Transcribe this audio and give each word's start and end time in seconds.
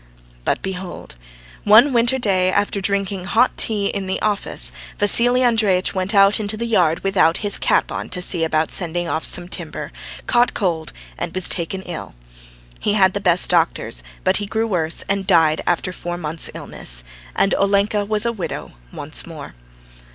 But 0.45 0.63
behold! 0.63 1.13
one 1.63 1.93
winter 1.93 2.17
day 2.17 2.49
after 2.51 2.81
drinking 2.81 3.25
hot 3.25 3.55
tea 3.55 3.85
in 3.85 4.07
the 4.07 4.19
office, 4.19 4.71
Vassily 4.97 5.43
Andreitch 5.43 5.93
went 5.93 6.15
out 6.15 6.39
into 6.39 6.57
the 6.57 6.65
yard 6.65 7.03
without 7.03 7.37
his 7.45 7.59
cap 7.59 7.91
on 7.91 8.09
to 8.09 8.19
see 8.19 8.43
about 8.43 8.71
sending 8.71 9.07
off 9.07 9.23
some 9.25 9.47
timber, 9.47 9.91
caught 10.25 10.55
cold 10.55 10.91
and 11.19 11.31
was 11.35 11.47
taken 11.47 11.83
ill. 11.83 12.15
He 12.79 12.93
had 12.95 13.13
the 13.13 13.19
best 13.21 13.51
doctors, 13.51 14.01
but 14.23 14.37
he 14.37 14.47
grew 14.47 14.65
worse 14.65 15.03
and 15.07 15.27
died 15.27 15.61
after 15.67 15.93
four 15.93 16.17
months' 16.17 16.49
illness. 16.55 17.03
And 17.35 17.53
Olenka 17.53 18.03
was 18.03 18.25
a 18.25 18.33
widow 18.33 18.71
once 18.91 19.27
more. 19.27 19.53